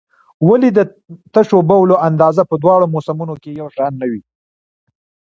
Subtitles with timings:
[0.47, 0.79] ولې د
[1.33, 4.21] تشو بولو اندازه په دواړو موسمونو کې یو شان نه وي؟